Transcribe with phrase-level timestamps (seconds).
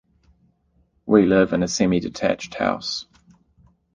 [1.05, 3.05] We live in a semi-detached house.